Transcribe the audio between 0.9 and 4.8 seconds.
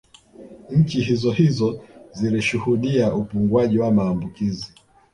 hizohizo zilishuhudia upunguaji wa maambukizi